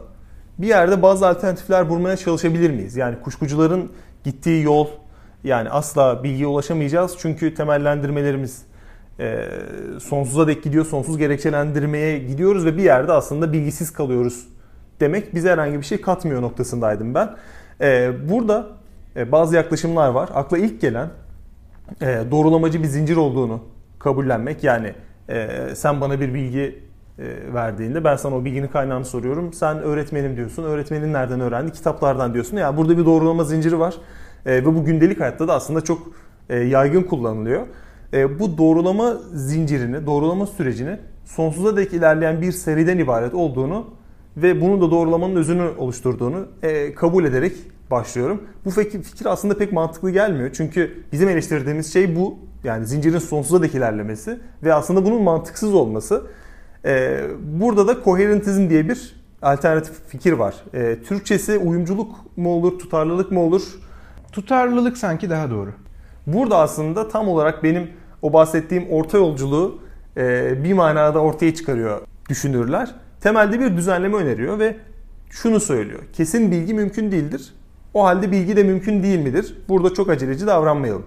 [0.58, 2.96] bir yerde bazı alternatifler bulmaya çalışabilir miyiz?
[2.96, 3.92] Yani kuşkucuların
[4.24, 4.88] gittiği yol
[5.46, 8.62] yani asla bilgiye ulaşamayacağız çünkü temellendirmelerimiz
[9.20, 9.48] e,
[10.00, 14.48] sonsuza dek gidiyor, sonsuz gerekçelendirmeye gidiyoruz ve bir yerde aslında bilgisiz kalıyoruz
[15.00, 17.36] demek bize herhangi bir şey katmıyor noktasındaydım ben.
[17.80, 18.66] E, burada
[19.16, 20.28] e, bazı yaklaşımlar var.
[20.34, 21.08] Akla ilk gelen
[22.00, 23.60] e, doğrulamacı bir zincir olduğunu
[23.98, 24.64] kabullenmek.
[24.64, 24.94] Yani
[25.28, 26.86] e, sen bana bir bilgi
[27.18, 29.52] e, verdiğinde ben sana o bilginin kaynağını soruyorum.
[29.52, 30.64] Sen öğretmenim diyorsun.
[30.64, 31.72] Öğretmenin nereden öğrendi?
[31.72, 32.56] Kitaplardan diyorsun.
[32.56, 33.94] Yani burada bir doğrulama zinciri var.
[34.46, 35.98] E, ve bu gündelik hayatta da aslında çok
[36.48, 37.66] e, yaygın kullanılıyor.
[38.12, 43.86] E, bu doğrulama zincirini, doğrulama sürecini sonsuza dek ilerleyen bir seriden ibaret olduğunu
[44.36, 47.52] ve bunun da doğrulamanın özünü oluşturduğunu e, kabul ederek
[47.90, 48.42] başlıyorum.
[48.64, 50.50] Bu fikir, fikir aslında pek mantıklı gelmiyor.
[50.52, 52.38] Çünkü bizim eleştirdiğimiz şey bu.
[52.64, 56.22] Yani zincirin sonsuza dek ilerlemesi ve aslında bunun mantıksız olması.
[56.84, 60.54] E, burada da koherentizm diye bir alternatif fikir var.
[60.74, 63.62] E, Türkçesi uyumculuk mu olur, tutarlılık mı olur?
[64.36, 65.72] Tutarlılık sanki daha doğru.
[66.26, 67.90] Burada aslında tam olarak benim
[68.22, 69.78] o bahsettiğim orta yolculuğu
[70.16, 72.94] e, bir manada ortaya çıkarıyor düşünürler.
[73.20, 74.76] Temelde bir düzenleme öneriyor ve
[75.30, 76.00] şunu söylüyor.
[76.12, 77.54] Kesin bilgi mümkün değildir.
[77.94, 79.56] O halde bilgi de mümkün değil midir?
[79.68, 81.06] Burada çok aceleci davranmayalım.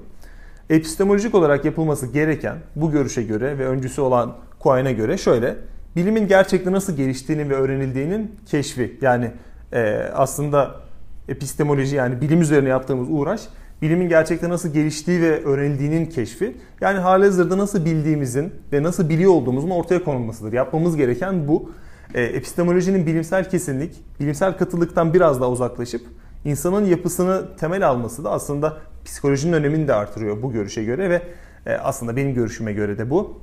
[0.70, 5.56] Epistemolojik olarak yapılması gereken bu görüşe göre ve öncüsü olan Cohen'e göre şöyle.
[5.96, 8.98] Bilimin gerçekte nasıl geliştiğini ve öğrenildiğinin keşfi.
[9.02, 9.32] Yani
[9.74, 10.89] e, aslında
[11.30, 13.42] epistemoloji yani bilim üzerine yaptığımız uğraş
[13.82, 16.58] bilimin gerçekte nasıl geliştiği ve öğrenildiğinin keşfi.
[16.82, 20.54] Yani halihazırda nasıl bildiğimizin ve nasıl biliyor olduğumuzun ortaya konulmasıdır.
[20.54, 21.72] Yapmamız gereken bu.
[22.14, 26.02] E, epistemolojinin bilimsel kesinlik, bilimsel katılıktan biraz daha uzaklaşıp
[26.46, 31.22] insanın yapısını temel alması da aslında psikolojinin önemini de artırıyor bu görüşe göre ve
[31.66, 33.42] e, aslında benim görüşüme göre de bu.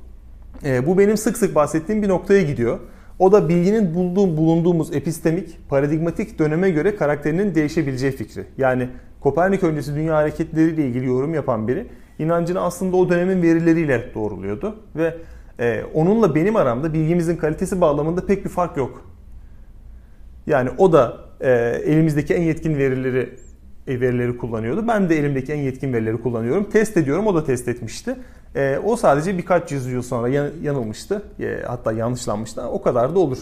[0.63, 2.79] E, bu benim sık sık bahsettiğim bir noktaya gidiyor.
[3.19, 8.45] O da bilginin bulduğum, bulunduğumuz epistemik, paradigmatik döneme göre karakterinin değişebileceği fikri.
[8.57, 8.89] Yani
[9.21, 11.87] Kopernik öncesi dünya hareketleriyle ilgili yorum yapan biri
[12.19, 15.17] inancını aslında o dönemin verileriyle doğruluyordu ve
[15.59, 19.05] e, onunla benim aramda bilgimizin kalitesi bağlamında pek bir fark yok.
[20.47, 21.51] Yani o da e,
[21.85, 23.29] elimizdeki en yetkin verileri
[23.87, 24.87] e, verileri kullanıyordu.
[24.87, 26.69] Ben de elimdeki en yetkin verileri kullanıyorum.
[26.69, 27.27] Test ediyorum.
[27.27, 28.15] O da test etmişti.
[28.55, 30.29] E, o sadece birkaç yüzyıl sonra
[30.61, 31.21] yanılmıştı.
[31.39, 32.61] E, hatta yanlışlanmıştı.
[32.61, 33.37] O kadar da olur.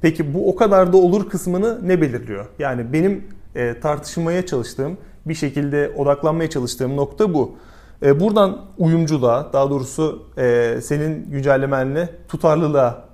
[0.00, 2.46] Peki bu o kadar da olur kısmını ne belirliyor?
[2.58, 7.54] Yani benim e, tartışmaya çalıştığım, bir şekilde odaklanmaya çalıştığım nokta bu.
[8.02, 13.04] E, buradan uyumculuğa, daha doğrusu e, senin güncellemenle tutarlılığa,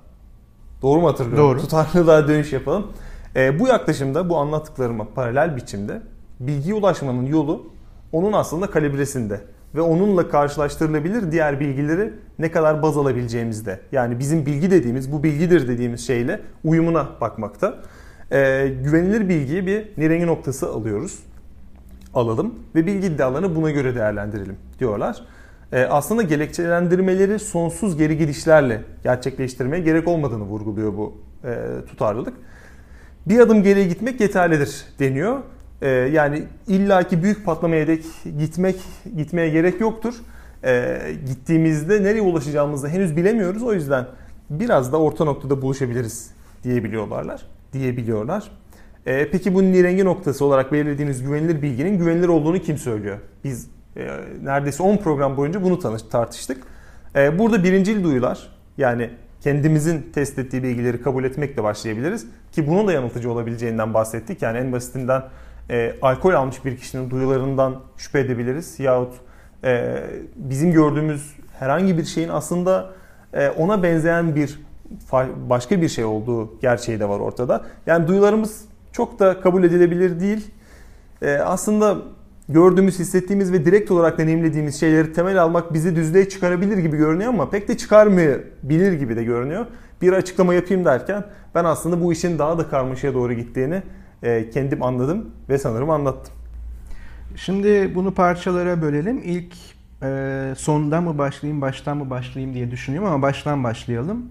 [0.81, 1.43] doğru mu hatırlıyorum?
[1.43, 1.61] Doğru.
[1.61, 2.87] Tutarlılığa dönüş yapalım.
[3.35, 6.01] E, bu yaklaşımda, bu anlattıklarıma paralel biçimde
[6.39, 7.63] bilgiye ulaşmanın yolu
[8.11, 9.41] onun aslında kalibresinde
[9.75, 13.79] ve onunla karşılaştırılabilir diğer bilgileri ne kadar baz alabileceğimizde.
[13.91, 17.79] Yani bizim bilgi dediğimiz, bu bilgidir dediğimiz şeyle uyumuna bakmakta.
[18.31, 21.19] Ee, güvenilir bilgiyi bir nirengi noktası alıyoruz.
[22.13, 25.21] Alalım ve bilgi iddialarını buna göre değerlendirelim diyorlar.
[25.73, 32.33] Ee, aslında gerekçelendirmeleri sonsuz geri gidişlerle gerçekleştirmeye gerek olmadığını vurguluyor bu e, tutarlılık.
[33.27, 35.39] Bir adım geriye gitmek yeterlidir deniyor
[35.81, 38.03] e, yani illaki büyük patlamaya dek
[38.39, 38.75] gitmek
[39.17, 40.13] gitmeye gerek yoktur.
[40.63, 43.63] E, gittiğimizde nereye ulaşacağımızı henüz bilemiyoruz.
[43.63, 44.05] O yüzden
[44.49, 46.31] biraz da orta noktada buluşabiliriz
[46.63, 47.41] diyebiliyorlar.
[47.73, 48.51] Diyebiliyorlar.
[49.05, 53.17] E, peki bu nirengi noktası olarak belirlediğiniz güvenilir bilginin güvenilir olduğunu kim söylüyor?
[53.43, 54.07] Biz e,
[54.43, 56.63] neredeyse 10 program boyunca bunu tanış, tartıştık.
[57.15, 59.09] E, burada birincil duyular yani
[59.41, 62.25] kendimizin test ettiği bilgileri kabul etmekle başlayabiliriz.
[62.51, 64.41] Ki bunun da yanıltıcı olabileceğinden bahsettik.
[64.41, 65.23] Yani en basitinden
[65.69, 68.79] e, alkol almış bir kişinin duyularından şüphe edebiliriz.
[68.79, 69.13] Yahut
[69.63, 70.03] e,
[70.35, 72.89] bizim gördüğümüz herhangi bir şeyin aslında
[73.33, 74.59] e, ona benzeyen bir
[75.49, 77.65] başka bir şey olduğu gerçeği de var ortada.
[77.85, 80.51] Yani duyularımız çok da kabul edilebilir değil.
[81.21, 81.97] E, aslında
[82.49, 87.49] gördüğümüz, hissettiğimiz ve direkt olarak deneyimlediğimiz şeyleri temel almak bizi düzlüğe çıkarabilir gibi görünüyor ama
[87.49, 89.65] pek de çıkarmayabilir gibi de görünüyor.
[90.01, 91.23] Bir açıklama yapayım derken
[91.55, 93.83] ben aslında bu işin daha da karmaşaya doğru gittiğini
[94.53, 96.33] kendim anladım ve sanırım anlattım.
[97.35, 99.21] Şimdi bunu parçalara bölelim.
[99.23, 99.53] İlk
[100.03, 104.25] e, sondan mı başlayayım, baştan mı başlayayım diye düşünüyorum ama baştan başlayalım.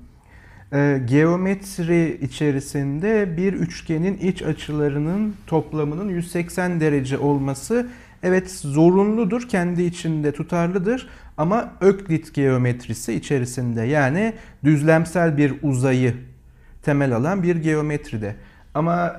[0.73, 7.89] E, geometri içerisinde bir üçgenin iç açılarının toplamının 180 derece olması
[8.23, 14.33] evet zorunludur, kendi içinde tutarlıdır ama Öklit geometrisi içerisinde yani
[14.65, 16.15] düzlemsel bir uzayı
[16.83, 18.35] temel alan bir geometride.
[18.79, 19.17] Ama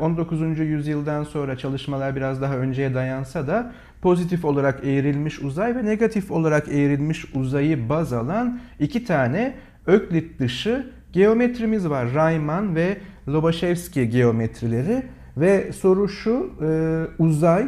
[0.00, 0.42] 19.
[0.42, 3.72] E, yüzyıldan sonra çalışmalar biraz daha önceye dayansa da
[4.02, 9.54] pozitif olarak eğrilmiş uzay ve negatif olarak eğrilmiş uzayı baz alan iki tane
[9.86, 12.06] Öklit dışı geometrimiz var.
[12.08, 12.96] Riemann ve
[13.28, 15.02] Lobachevsky geometrileri
[15.36, 17.66] ve soru şu e, uzay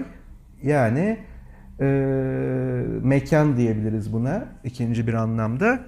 [0.62, 1.18] yani
[1.80, 1.84] e,
[3.02, 5.80] mekan diyebiliriz buna ikinci bir anlamda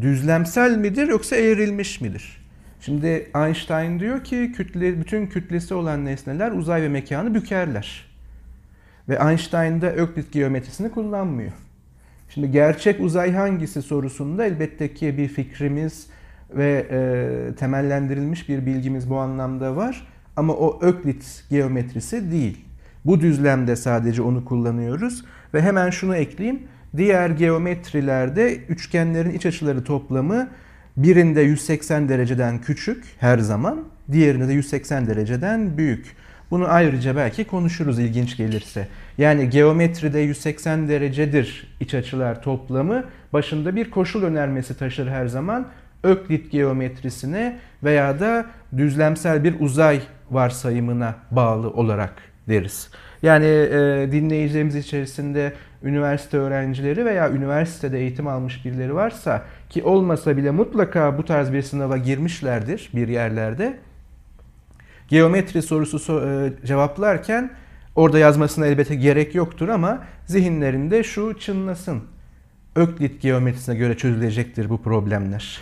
[0.00, 2.43] düzlemsel midir yoksa eğrilmiş midir?
[2.84, 8.04] Şimdi Einstein diyor ki kütle, bütün kütlesi olan nesneler uzay ve mekanı bükerler.
[9.08, 11.52] Ve Einstein da Öklit geometrisini kullanmıyor.
[12.28, 16.06] Şimdi gerçek uzay hangisi sorusunda elbette ki bir fikrimiz
[16.50, 20.06] ve e, temellendirilmiş bir bilgimiz bu anlamda var.
[20.36, 22.64] Ama o Öklit geometrisi değil.
[23.04, 25.24] Bu düzlemde sadece onu kullanıyoruz.
[25.54, 26.62] Ve hemen şunu ekleyeyim.
[26.96, 30.48] Diğer geometrilerde üçgenlerin iç açıları toplamı
[30.96, 36.16] birinde 180 dereceden küçük her zaman, diğerinde de 180 dereceden büyük.
[36.50, 38.88] Bunu ayrıca belki konuşuruz ilginç gelirse.
[39.18, 45.66] Yani geometride 180 derecedir iç açılar toplamı başında bir koşul önermesi taşır her zaman.
[46.02, 52.12] Öklit geometrisine veya da düzlemsel bir uzay varsayımına bağlı olarak
[52.48, 52.90] deriz.
[53.22, 55.52] Yani e, dinleyicilerimiz içerisinde
[55.82, 59.42] üniversite öğrencileri veya üniversitede eğitim almış birileri varsa
[59.74, 63.78] ki olmasa bile mutlaka bu tarz bir sınava girmişlerdir bir yerlerde.
[65.08, 67.50] Geometri sorusu e, cevaplarken
[67.94, 72.02] orada yazmasına elbette gerek yoktur ama zihinlerinde şu çınlasın.
[72.76, 75.60] Öklit geometrisine göre çözülecektir bu problemler.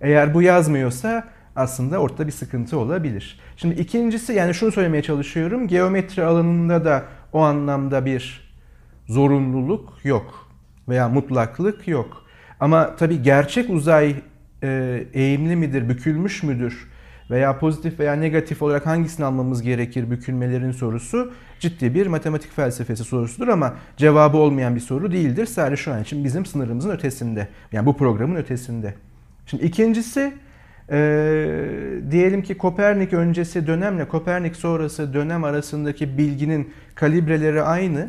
[0.00, 3.40] Eğer bu yazmıyorsa aslında ortada bir sıkıntı olabilir.
[3.56, 5.68] Şimdi ikincisi yani şunu söylemeye çalışıyorum.
[5.68, 8.50] Geometri alanında da o anlamda bir
[9.08, 10.48] zorunluluk yok
[10.88, 12.27] veya mutlaklık yok.
[12.60, 14.14] Ama tabii gerçek uzay
[14.62, 16.88] e, eğimli midir, bükülmüş müdür
[17.30, 23.48] veya pozitif veya negatif olarak hangisini almamız gerekir bükülmelerin sorusu ciddi bir matematik felsefesi sorusudur
[23.48, 25.46] ama cevabı olmayan bir soru değildir.
[25.46, 27.48] Sadece şu an için bizim sınırımızın ötesinde.
[27.72, 28.94] Yani bu programın ötesinde.
[29.46, 30.32] Şimdi ikincisi
[30.90, 30.98] e,
[32.10, 38.08] diyelim ki Kopernik öncesi dönemle Kopernik sonrası dönem arasındaki bilginin kalibreleri aynı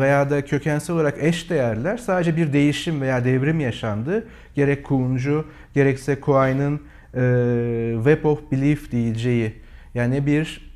[0.00, 1.96] veya da kökensel olarak eş değerler.
[1.96, 4.26] Sadece bir değişim veya devrim yaşandı.
[4.54, 5.44] Gerek Kuhn'cu
[5.74, 6.80] gerekse Quine'ın
[7.14, 9.54] e, Web of Belief diyeceği
[9.94, 10.68] yani bir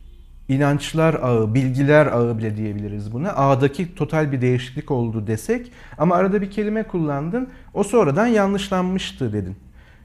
[0.49, 3.33] inançlar ağı, bilgiler ağı bile diyebiliriz buna.
[3.33, 7.49] Ağdaki total bir değişiklik oldu desek ama arada bir kelime kullandın.
[7.75, 9.57] O sonradan yanlışlanmıştı dedin.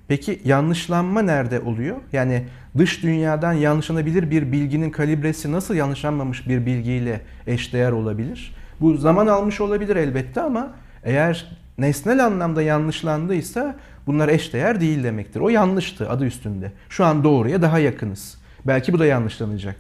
[0.08, 1.98] Peki yanlışlanma nerede oluyor?
[2.14, 2.44] Yani
[2.78, 8.57] dış dünyadan yanlışlanabilir bir bilginin kalibresi nasıl yanlışlanmamış bir bilgiyle eşdeğer olabilir?
[8.82, 13.76] Bu zaman almış olabilir elbette ama eğer nesnel anlamda yanlışlandıysa
[14.08, 15.40] bunlar eşdeğer değil demektir.
[15.40, 16.72] O yanlıştı adı üstünde.
[16.90, 18.38] Şu an doğruya daha yakınız.
[18.68, 19.76] Belki bu da yanlışlanacak.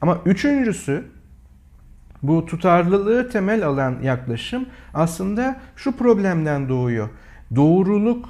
[0.00, 1.04] Ama üçüncüsü
[2.22, 7.08] bu tutarlılığı temel alan yaklaşım aslında şu problemden doğuyor.
[7.56, 8.28] Doğruluk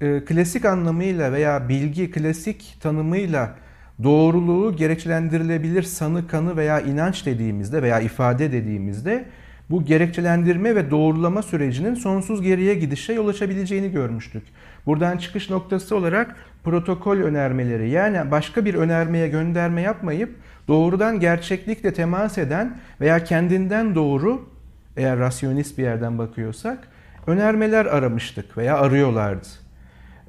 [0.00, 3.54] e, klasik anlamıyla veya bilgi klasik tanımıyla
[4.02, 9.24] doğruluğu gerekçelendirilebilir sanı, kanı veya inanç dediğimizde veya ifade dediğimizde
[9.70, 14.42] bu gerekçelendirme ve doğrulama sürecinin sonsuz geriye gidişe yol açabileceğini görmüştük.
[14.86, 20.30] Buradan çıkış noktası olarak protokol önermeleri yani başka bir önermeye gönderme yapmayıp
[20.68, 24.48] doğrudan gerçeklikle temas eden veya kendinden doğru
[24.96, 26.88] eğer rasyonist bir yerden bakıyorsak
[27.26, 29.48] önermeler aramıştık veya arıyorlardı.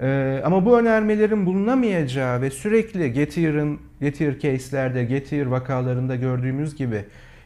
[0.02, 7.06] Ee, ama bu önermelerin bulunamayacağı ve sürekli Getier'in Gettier case'lerde, Gettier vakalarında gördüğümüz gibi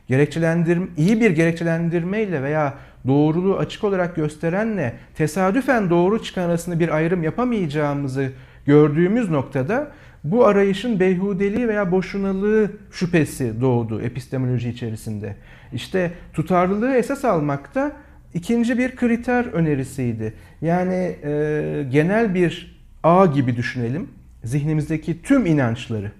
[0.09, 2.73] gerekçelendirme, iyi bir gerekçelendirmeyle veya
[3.07, 8.31] doğruluğu açık olarak gösterenle tesadüfen doğru çıkan arasında bir ayrım yapamayacağımızı
[8.65, 9.91] gördüğümüz noktada
[10.23, 15.35] bu arayışın beyhudeliği veya boşunalığı şüphesi doğdu epistemoloji içerisinde.
[15.73, 17.91] İşte tutarlılığı esas almakta
[18.33, 20.33] ikinci bir kriter önerisiydi.
[20.61, 24.09] Yani e, genel bir ağ gibi düşünelim.
[24.43, 26.11] Zihnimizdeki tüm inançları.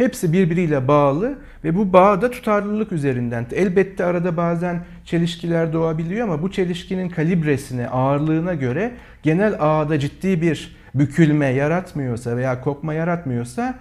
[0.00, 3.46] Hepsi birbiriyle bağlı ve bu bağ da tutarlılık üzerinden.
[3.52, 10.76] Elbette arada bazen çelişkiler doğabiliyor ama bu çelişkinin kalibresine, ağırlığına göre genel ağda ciddi bir
[10.94, 13.78] bükülme yaratmıyorsa veya kopma yaratmıyorsa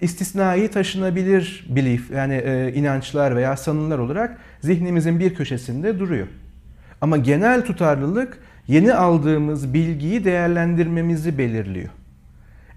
[0.00, 6.26] istisnai taşınabilir belief yani e, inançlar veya sanılar olarak zihnimizin bir köşesinde duruyor.
[7.00, 11.88] Ama genel tutarlılık yeni aldığımız bilgiyi değerlendirmemizi belirliyor.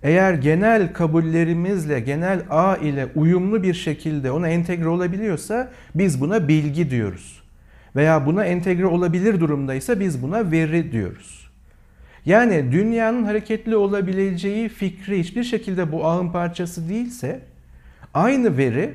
[0.04, 6.90] Eğer genel kabullerimizle, genel A ile uyumlu bir şekilde ona entegre olabiliyorsa biz buna bilgi
[6.90, 7.42] diyoruz.
[7.96, 11.52] Veya buna entegre olabilir durumdaysa biz buna veri diyoruz.
[12.26, 17.40] Yani dünyanın hareketli olabileceği fikri hiçbir şekilde bu ağın parçası değilse
[18.14, 18.94] aynı veri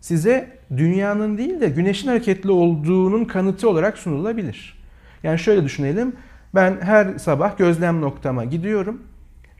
[0.00, 4.78] size dünyanın değil de güneşin hareketli olduğunun kanıtı olarak sunulabilir.
[5.22, 6.12] Yani şöyle düşünelim.
[6.54, 9.02] Ben her sabah gözlem noktama gidiyorum.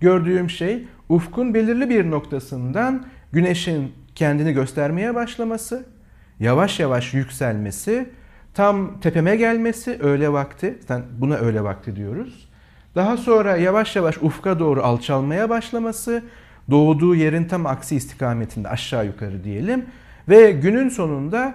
[0.00, 5.86] Gördüğüm şey ufkun belirli bir noktasından güneşin kendini göstermeye başlaması,
[6.40, 8.08] yavaş yavaş yükselmesi,
[8.54, 10.78] tam tepeme gelmesi öğle vakti,
[11.18, 12.48] buna öğle vakti diyoruz.
[12.94, 16.22] Daha sonra yavaş yavaş ufka doğru alçalmaya başlaması,
[16.70, 19.86] doğduğu yerin tam aksi istikametinde aşağı yukarı diyelim
[20.28, 21.54] ve günün sonunda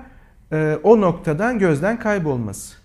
[0.51, 2.75] e, o noktadan gözden kaybolması.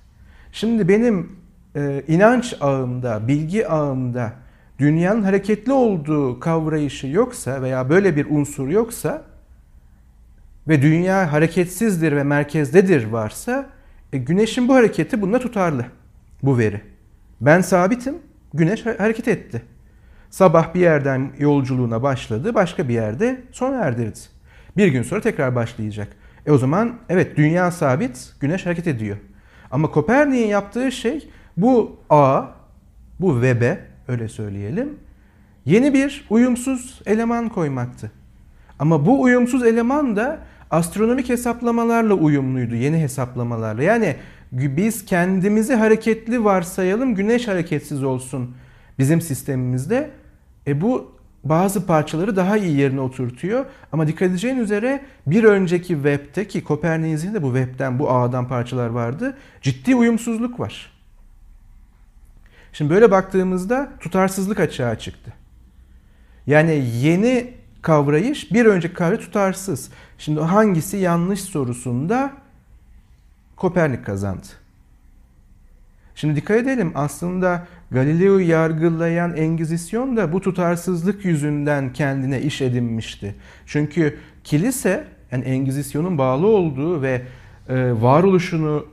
[0.52, 1.36] Şimdi benim
[1.76, 4.32] e, inanç ağımda, bilgi ağımda
[4.78, 9.22] dünyanın hareketli olduğu kavrayışı yoksa veya böyle bir unsur yoksa
[10.68, 13.70] ve dünya hareketsizdir ve merkezdedir varsa
[14.12, 15.84] e, güneşin bu hareketi bunda tutarlı
[16.42, 16.80] bu veri.
[17.40, 18.14] Ben sabitim,
[18.54, 19.62] güneş hareket etti.
[20.30, 24.18] Sabah bir yerden yolculuğuna başladı, başka bir yerde sona erdirdi.
[24.76, 26.08] Bir gün sonra tekrar başlayacak.
[26.46, 29.16] E o zaman evet dünya sabit, güneş hareket ediyor.
[29.70, 32.42] Ama Kopernik'in yaptığı şey bu A,
[33.20, 34.98] bu Web'e öyle söyleyelim,
[35.64, 38.10] yeni bir uyumsuz eleman koymaktı.
[38.78, 40.38] Ama bu uyumsuz eleman da
[40.70, 43.82] astronomik hesaplamalarla uyumluydu, yeni hesaplamalarla.
[43.82, 44.16] Yani
[44.52, 48.54] biz kendimizi hareketli varsayalım, güneş hareketsiz olsun
[48.98, 50.10] bizim sistemimizde.
[50.66, 53.64] E bu bazı parçaları daha iyi yerine oturtuyor.
[53.92, 58.88] Ama dikkat edeceğin üzere bir önceki web'te ki Kopernik'in de bu web'ten, bu ağdan parçalar
[58.88, 59.36] vardı.
[59.62, 60.97] Ciddi uyumsuzluk var.
[62.72, 65.32] Şimdi böyle baktığımızda tutarsızlık açığa çıktı.
[66.46, 69.90] Yani yeni kavrayış bir önceki kavrayış tutarsız.
[70.18, 72.32] Şimdi hangisi yanlış sorusunda
[73.56, 74.46] Kopernik kazandı.
[76.14, 83.34] Şimdi dikkat edelim aslında Galileo'yu yargılayan Engizisyon da bu tutarsızlık yüzünden kendine iş edinmişti.
[83.66, 87.22] Çünkü kilise yani Engizisyon'un bağlı olduğu ve
[87.68, 88.86] e, varoluşunu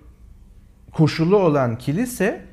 [0.92, 2.45] koşulu olan kilise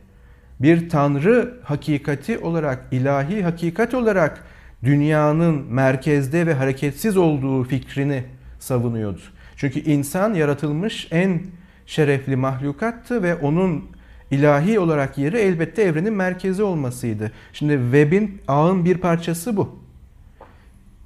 [0.63, 4.45] bir tanrı hakikati olarak, ilahi hakikat olarak
[4.85, 8.25] dünyanın merkezde ve hareketsiz olduğu fikrini
[8.59, 9.21] savunuyordu.
[9.57, 11.43] Çünkü insan yaratılmış en
[11.87, 13.85] şerefli mahlukattı ve onun
[14.31, 17.33] ilahi olarak yeri elbette evrenin merkezi olmasıydı.
[17.53, 19.83] Şimdi web'in ağın bir parçası bu.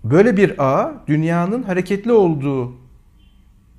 [0.04, 2.72] Böyle bir ağ dünyanın hareketli olduğu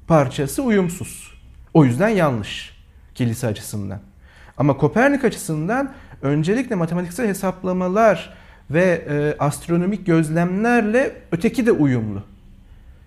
[0.07, 1.33] parçası uyumsuz.
[1.73, 2.77] O yüzden yanlış
[3.15, 4.06] kilise açısından.
[4.57, 8.33] Ama Kopernik açısından öncelikle matematiksel hesaplamalar
[8.71, 12.23] ve e, astronomik gözlemlerle öteki de uyumlu.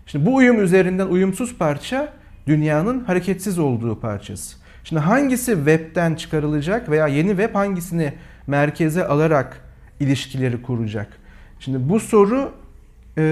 [0.06, 2.12] Şimdi bu uyum üzerinden uyumsuz parça
[2.46, 4.56] dünyanın hareketsiz olduğu parçası.
[4.84, 8.12] Şimdi hangisi webten çıkarılacak veya yeni web hangisini
[8.46, 9.60] merkeze alarak
[10.00, 11.08] ilişkileri kuracak?
[11.60, 12.52] Şimdi bu soru
[13.18, 13.22] e,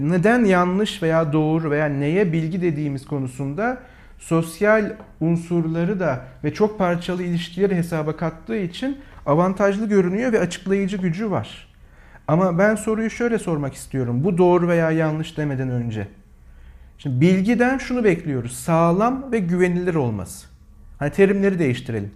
[0.00, 3.78] neden yanlış veya doğru veya neye bilgi dediğimiz konusunda
[4.22, 11.30] sosyal unsurları da ve çok parçalı ilişkileri hesaba kattığı için avantajlı görünüyor ve açıklayıcı gücü
[11.30, 11.68] var.
[12.28, 14.24] Ama ben soruyu şöyle sormak istiyorum.
[14.24, 16.08] Bu doğru veya yanlış demeden önce.
[16.98, 18.52] Şimdi bilgiden şunu bekliyoruz.
[18.52, 20.46] Sağlam ve güvenilir olması.
[20.98, 22.10] Hani terimleri değiştirelim.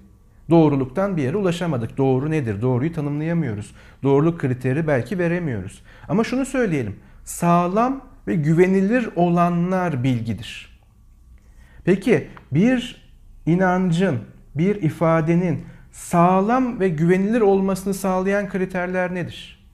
[0.50, 1.96] Doğruluktan bir yere ulaşamadık.
[1.96, 2.62] Doğru nedir?
[2.62, 3.74] Doğruyu tanımlayamıyoruz.
[4.02, 5.82] Doğruluk kriteri belki veremiyoruz.
[6.08, 6.96] Ama şunu söyleyelim.
[7.24, 10.75] Sağlam ve güvenilir olanlar bilgidir.
[11.86, 13.02] Peki bir
[13.46, 14.18] inancın,
[14.54, 19.66] bir ifadenin sağlam ve güvenilir olmasını sağlayan kriterler nedir?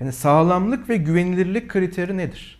[0.00, 2.58] Yani sağlamlık ve güvenilirlik kriteri nedir?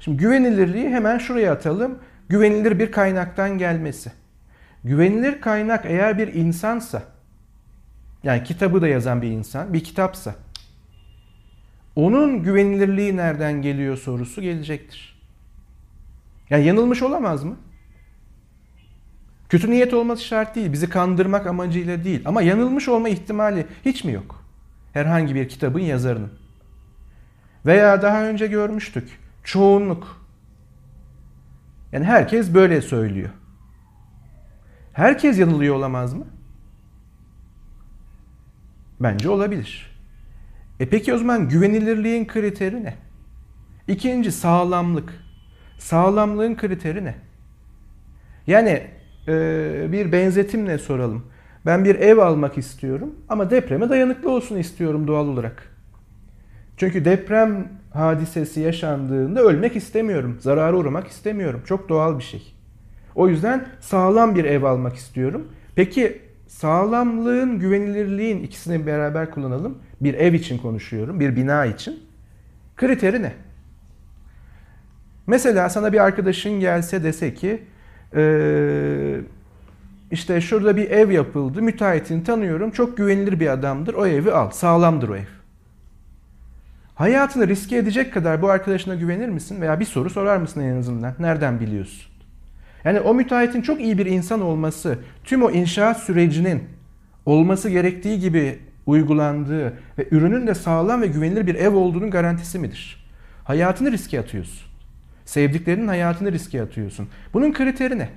[0.00, 1.98] Şimdi güvenilirliği hemen şuraya atalım.
[2.28, 4.12] Güvenilir bir kaynaktan gelmesi.
[4.84, 7.02] Güvenilir kaynak eğer bir insansa,
[8.22, 10.34] yani kitabı da yazan bir insan, bir kitapsa,
[11.96, 15.20] onun güvenilirliği nereden geliyor sorusu gelecektir.
[16.50, 17.56] Yani yanılmış olamaz mı?
[19.50, 20.72] Kötü niyet olması şart değil.
[20.72, 22.22] Bizi kandırmak amacıyla değil.
[22.24, 24.44] Ama yanılmış olma ihtimali hiç mi yok?
[24.92, 26.32] Herhangi bir kitabın yazarının.
[27.66, 29.18] Veya daha önce görmüştük.
[29.44, 30.26] Çoğunluk.
[31.92, 33.30] Yani herkes böyle söylüyor.
[34.92, 36.26] Herkes yanılıyor olamaz mı?
[39.00, 39.96] Bence olabilir.
[40.80, 42.96] E peki o zaman güvenilirliğin kriteri ne?
[43.88, 45.12] İkinci sağlamlık.
[45.78, 47.14] Sağlamlığın kriteri ne?
[48.46, 48.99] Yani
[49.92, 51.26] bir benzetimle soralım.
[51.66, 55.62] Ben bir ev almak istiyorum ama depreme dayanıklı olsun istiyorum doğal olarak.
[56.76, 61.62] Çünkü deprem hadisesi yaşandığında ölmek istemiyorum, zarara uğramak istemiyorum.
[61.66, 62.54] Çok doğal bir şey.
[63.14, 65.48] O yüzden sağlam bir ev almak istiyorum.
[65.74, 69.78] Peki sağlamlığın, güvenilirliğin ikisini beraber kullanalım.
[70.00, 72.00] Bir ev için konuşuyorum, bir bina için.
[72.76, 73.32] Kriteri ne?
[75.26, 77.62] Mesela sana bir arkadaşın gelse dese ki
[78.14, 79.20] ee,
[80.10, 81.62] işte şurada bir ev yapıldı.
[81.62, 82.70] Müteahhitini tanıyorum.
[82.70, 83.94] Çok güvenilir bir adamdır.
[83.94, 84.50] O evi al.
[84.50, 85.24] Sağlamdır o ev.
[86.94, 89.60] Hayatını riske edecek kadar bu arkadaşına güvenir misin?
[89.60, 91.14] Veya bir soru sorar mısın en azından?
[91.18, 92.10] Nereden biliyorsun?
[92.84, 96.62] Yani o müteahhitin çok iyi bir insan olması, tüm o inşaat sürecinin
[97.26, 103.06] olması gerektiği gibi uygulandığı ve ürünün de sağlam ve güvenilir bir ev olduğunun garantisi midir?
[103.44, 104.69] Hayatını riske atıyorsun.
[105.30, 107.08] Sevdiklerinin hayatını riske atıyorsun.
[107.32, 108.08] Bunun kriteri ne?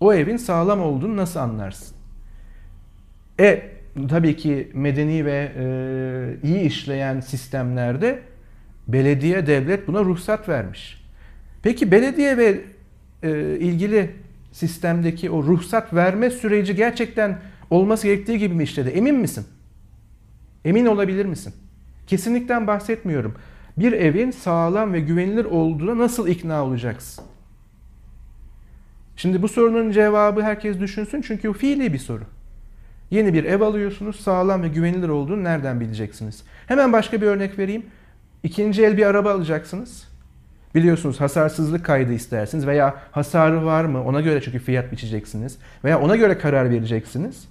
[0.00, 1.96] O evin sağlam olduğunu nasıl anlarsın?
[3.40, 3.70] E
[4.08, 8.22] tabii ki medeni ve e, iyi işleyen sistemlerde
[8.88, 11.04] belediye, devlet buna ruhsat vermiş.
[11.62, 12.60] Peki belediye ve
[13.22, 14.10] e, ilgili
[14.52, 17.38] sistemdeki o ruhsat verme süreci gerçekten
[17.70, 18.88] olması gerektiği gibi mi işledi?
[18.88, 19.46] Emin misin?
[20.64, 21.54] Emin olabilir misin?
[22.06, 23.34] Kesinlikten bahsetmiyorum.
[23.76, 27.24] Bir evin sağlam ve güvenilir olduğuna nasıl ikna olacaksın?
[29.16, 32.24] Şimdi bu sorunun cevabı herkes düşünsün çünkü fiili bir soru.
[33.10, 36.44] Yeni bir ev alıyorsunuz, sağlam ve güvenilir olduğunu nereden bileceksiniz?
[36.66, 37.86] Hemen başka bir örnek vereyim.
[38.42, 40.08] İkinci el bir araba alacaksınız.
[40.74, 46.16] Biliyorsunuz hasarsızlık kaydı istersiniz veya hasarı var mı ona göre çünkü fiyat biçeceksiniz veya ona
[46.16, 47.48] göre karar vereceksiniz.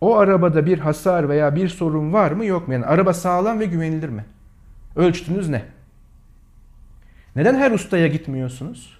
[0.00, 2.74] O arabada bir hasar veya bir sorun var mı yok mu?
[2.74, 4.24] Yani araba sağlam ve güvenilir mi?
[4.96, 5.62] Ölçtünüz ne?
[7.36, 8.96] Neden her ustaya gitmiyorsunuz?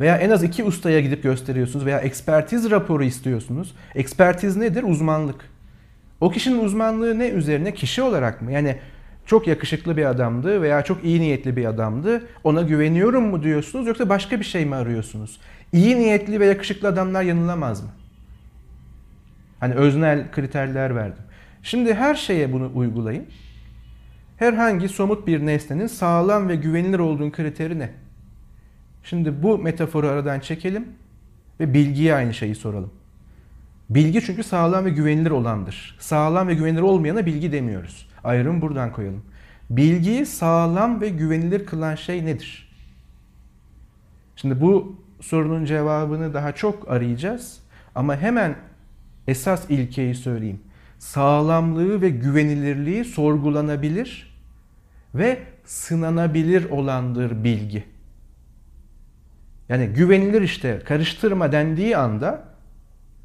[0.00, 3.74] Veya en az iki ustaya gidip gösteriyorsunuz veya ekspertiz raporu istiyorsunuz.
[3.94, 4.82] Ekspertiz nedir?
[4.82, 5.50] Uzmanlık.
[6.20, 7.74] O kişinin uzmanlığı ne üzerine?
[7.74, 8.52] Kişi olarak mı?
[8.52, 8.78] Yani
[9.26, 12.26] çok yakışıklı bir adamdı veya çok iyi niyetli bir adamdı.
[12.44, 15.40] Ona güveniyorum mu diyorsunuz yoksa başka bir şey mi arıyorsunuz?
[15.72, 17.88] İyi niyetli ve yakışıklı adamlar yanılamaz mı?
[19.60, 21.22] Hani öznel kriterler verdim.
[21.62, 23.26] Şimdi her şeye bunu uygulayın.
[24.36, 27.90] Herhangi somut bir nesnenin sağlam ve güvenilir olduğun kriteri ne?
[29.02, 30.88] Şimdi bu metaforu aradan çekelim
[31.60, 32.90] ve bilgiye aynı şeyi soralım.
[33.90, 35.96] Bilgi çünkü sağlam ve güvenilir olandır.
[36.00, 38.08] Sağlam ve güvenilir olmayana bilgi demiyoruz.
[38.24, 39.22] Ayrım buradan koyalım.
[39.70, 42.68] Bilgiyi sağlam ve güvenilir kılan şey nedir?
[44.36, 47.60] Şimdi bu sorunun cevabını daha çok arayacağız.
[47.94, 48.56] Ama hemen
[49.28, 50.60] esas ilkeyi söyleyeyim.
[50.98, 54.36] Sağlamlığı ve güvenilirliği sorgulanabilir
[55.14, 57.84] ve sınanabilir olandır bilgi.
[59.68, 62.44] Yani güvenilir işte karıştırma dendiği anda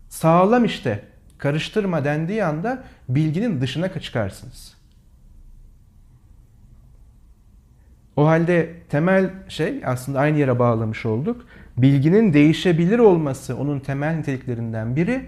[0.09, 1.03] sağlam işte
[1.37, 4.77] karıştırma dendiği anda bilginin dışına çıkarsınız.
[8.15, 11.45] O halde temel şey aslında aynı yere bağlamış olduk.
[11.77, 15.25] Bilginin değişebilir olması onun temel niteliklerinden biri.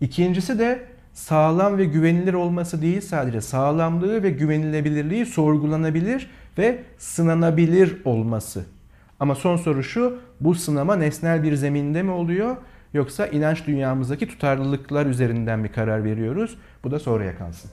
[0.00, 8.64] İkincisi de sağlam ve güvenilir olması değil sadece sağlamlığı ve güvenilebilirliği sorgulanabilir ve sınanabilir olması.
[9.20, 12.56] Ama son soru şu, bu sınama nesnel bir zeminde mi oluyor
[12.94, 16.58] yoksa inanç dünyamızdaki tutarlılıklar üzerinden bir karar veriyoruz?
[16.84, 17.70] Bu da sonraya kalsın.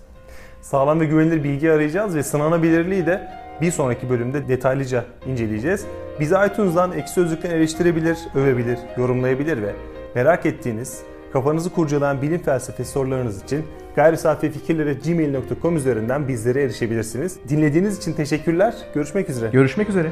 [0.61, 3.31] Sağlam ve güvenilir bilgi arayacağız ve sınanabilirliği de
[3.61, 5.85] bir sonraki bölümde detaylıca inceleyeceğiz.
[6.19, 9.73] Bizi iTunes'dan Ekşi Sözlük'ten eleştirebilir, övebilir, yorumlayabilir ve
[10.15, 11.01] merak ettiğiniz,
[11.37, 13.65] kafanızı kurcalayan bilim felsefesi sorularınız için
[13.95, 17.37] gayrisafifikirlere.gmail.com üzerinden bizlere erişebilirsiniz.
[17.49, 18.75] Dinlediğiniz için teşekkürler.
[18.93, 19.49] Görüşmek üzere.
[19.49, 20.11] Görüşmek üzere.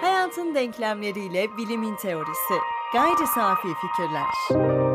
[0.00, 2.54] Hayatın denklemleriyle bilimin teorisi.
[2.92, 4.89] Gayri safi fikirler.